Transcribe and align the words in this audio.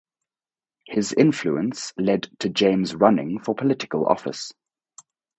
His 0.87 1.13
influence 1.13 1.93
led 1.95 2.27
to 2.39 2.49
James 2.49 2.95
running 2.95 3.37
for 3.39 3.53
political 3.53 4.07
office. 4.07 4.51